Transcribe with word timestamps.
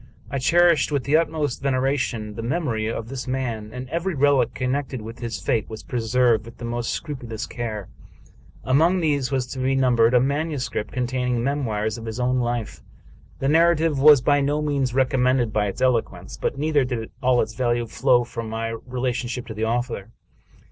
I 0.31 0.39
cherished 0.39 0.91
with 0.91 1.03
the 1.03 1.15
utmost 1.15 1.61
veneration 1.61 2.33
the 2.33 2.41
memory 2.41 2.87
of 2.87 3.07
this 3.07 3.27
man, 3.27 3.69
and 3.71 3.87
every 3.91 4.15
relic 4.15 4.55
connected 4.55 4.99
with 4.99 5.19
his 5.19 5.37
fate 5.39 5.69
was 5.69 5.83
preserved 5.83 6.43
with 6.45 6.57
the 6.57 6.65
most 6.65 6.89
scrupulous 6.89 7.45
care. 7.45 7.87
Among 8.63 8.99
these 8.99 9.29
was 9.29 9.45
to 9.53 9.59
be 9.59 9.75
numbered 9.75 10.15
a 10.15 10.19
manuscript 10.19 10.91
containing 10.91 11.43
memoirs 11.43 11.99
of 11.99 12.05
his 12.05 12.19
own 12.19 12.39
life. 12.39 12.81
The 13.37 13.47
narrative 13.47 13.99
was 13.99 14.21
by 14.21 14.41
no 14.41 14.59
means 14.59 14.95
recommended 14.95 15.53
by 15.53 15.67
its 15.67 15.81
eloquence; 15.83 16.35
but 16.35 16.57
neither 16.57 16.83
did 16.83 17.11
all 17.21 17.39
its 17.39 17.53
value 17.53 17.85
flow 17.85 18.23
from 18.23 18.49
my 18.49 18.69
relation 18.87 19.29
ship 19.29 19.45
to 19.45 19.53
the 19.53 19.65
author. 19.65 20.09